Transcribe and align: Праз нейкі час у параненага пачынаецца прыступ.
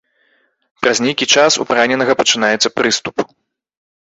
Праз 0.85 1.01
нейкі 1.07 1.25
час 1.41 1.57
у 1.65 1.67
параненага 1.73 2.17
пачынаецца 2.23 2.73
прыступ. 2.79 3.15